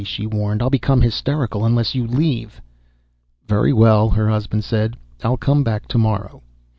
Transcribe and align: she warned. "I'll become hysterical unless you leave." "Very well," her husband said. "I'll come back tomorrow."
she 0.03 0.25
warned. 0.25 0.63
"I'll 0.63 0.71
become 0.71 1.01
hysterical 1.01 1.63
unless 1.63 1.93
you 1.93 2.07
leave." 2.07 2.59
"Very 3.45 3.71
well," 3.71 4.09
her 4.09 4.27
husband 4.29 4.63
said. 4.63 4.97
"I'll 5.23 5.37
come 5.37 5.63
back 5.63 5.87
tomorrow." 5.87 6.41